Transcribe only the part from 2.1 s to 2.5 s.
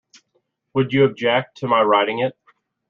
it?